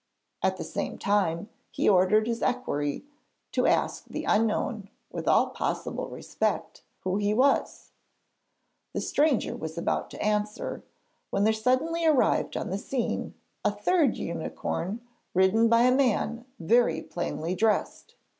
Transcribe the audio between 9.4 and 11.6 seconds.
was about to answer, when there